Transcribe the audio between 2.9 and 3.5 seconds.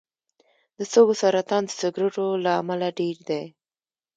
ډېر دی.